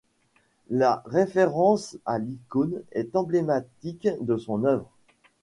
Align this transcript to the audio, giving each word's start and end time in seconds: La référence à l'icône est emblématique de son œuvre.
La 0.71 1.03
référence 1.05 1.95
à 2.07 2.17
l'icône 2.17 2.81
est 2.91 3.15
emblématique 3.15 4.07
de 4.21 4.35
son 4.35 4.63
œuvre. 4.65 4.89